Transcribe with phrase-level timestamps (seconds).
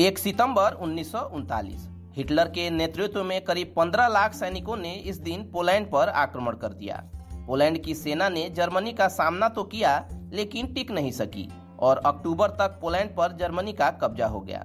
[0.00, 5.16] एक सितंबर उन्नीस सौ उनतालीस। हिटलर के नेतृत्व में करीब 15 लाख सैनिकों ने इस
[5.16, 6.96] दिन पोलैंड पर आक्रमण कर दिया।
[7.46, 12.50] पोलैंड की सेना ने जर्मनी का सामना तो किया, लेकिन टिक नहीं सकी और अक्टूबर
[12.50, 14.64] तक पोलैंड पर जर्मनी का कब्जा हो गया।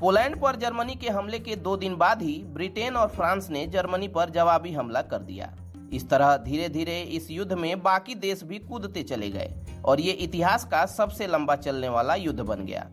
[0.00, 4.08] पोलैंड पर जर्मनी के हमले के दो दिन बाद ही ब्रिटेन और फ्रांस ने जर्मनी
[4.08, 5.54] पर जवाबी हमला कर दिया।
[5.92, 9.54] इस तरह धीरे धीरे इस युद्ध में बाकी देश भी कूदते चले गए
[9.84, 12.88] और ये इतिहास का सबसे लंबा चलने वाला युद्ध बन गया।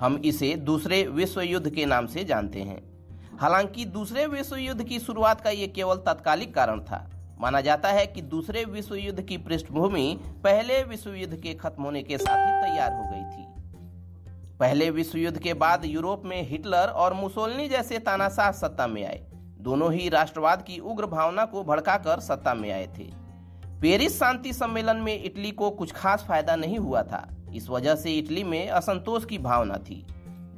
[0.00, 2.82] हम इसे दूसरे विश्व युद्ध के नाम से जानते हैं।
[3.40, 8.06] हालाँकि दूसरे विश्व युद्ध की शुरुआत का ये केवल तात्कालिक कारण था। माना जाता है
[8.06, 12.70] कि दूसरे विश्व युद्ध की पृष्ठभूमि पहले विश्व युद्ध के खत्म होने के साथ ही
[12.70, 13.46] तैयार हो गई थी।
[14.58, 19.26] पहले विश्व युद्ध के बाद यूरोप में हिटलर और मुसोलनी जैसे तानाशाह सत्ता में आए।
[19.60, 23.10] दोनों ही राष्ट्रवाद की उग्र भावना को भड़काकर सत्ता में आए थे।
[23.80, 28.12] पेरिस शांति सम्मेलन में इटली को कुछ खास फ़ायदा नहीं हुआ था। इस वजह से
[28.12, 30.06] इटली में असंतोष की भावना थी।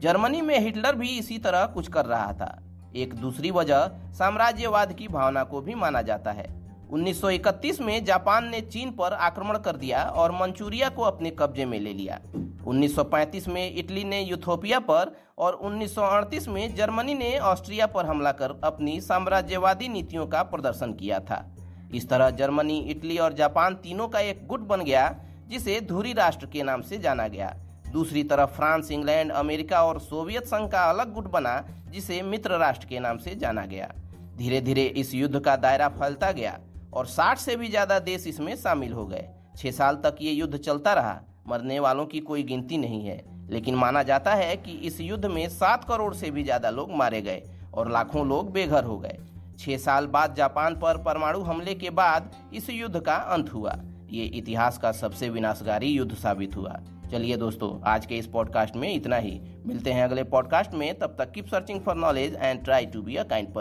[0.03, 2.63] जर्मनी में हिटलर भी इसी तरह कुछ कर रहा था।
[2.97, 8.61] एक दूसरी वजह, साम्राज्यवाद की भावना को भी माना जाता है। 1931 में जापान ने
[8.61, 12.21] चीन पर आक्रमण कर दिया और मंचूरिया को अपने कब्जे में ले लिया।
[12.67, 18.61] 1935 में इटली ने यूथोपिया पर और 1938 में जर्मनी ने ऑस्ट्रिया पर हमला कर
[18.65, 21.57] अपनी साम्राज्यवादी नीतियों का प्रदर्शन किया था।
[21.95, 25.17] इस तरह जर्मनी, इटली और जापान तीनों का एक गुट बन गया
[25.53, 27.55] जिसे धुरी राष्ट्र के नाम से जाना गया।
[27.89, 32.87] दूसरी तरफ़ फ्रांस, इंग्लैंड, अमेरिका और सोवियत संघ का अलग गुट बना, जिसे मित्र राष्ट्र
[32.87, 33.91] के नाम से जाना गया।
[34.37, 36.59] धीरे धीरे इस युद्ध का दायरा फैलता गया
[36.93, 40.57] और 60 से भी ज़्यादा देश इसमें शामिल हो गए। छह साल तक ये युद्ध
[40.57, 45.01] चलता रहा, मरने वालों की कोई गिनती नहीं है। लेकिन माना जाता है कि इस
[45.01, 47.43] युद्ध में सात करोड़ से भी ज़्यादा लोग मारे गए
[47.75, 49.19] और लाखों लोग बेघर हो गए।
[49.59, 53.77] छह साल बाद जापान पर परमाणु हमले के बाद इस युद्ध का अंत हुआ।
[54.13, 56.81] ये इतिहास का सबसे विनाशकारी युद्ध साबित हुआ।
[57.13, 61.15] चलिए दोस्तों, आज के इस पॉडकास्ट में इतना ही। मिलते हैं अगले पॉडकास्ट में। तब
[61.19, 63.49] तक keep searching for knowledge and try to be a kind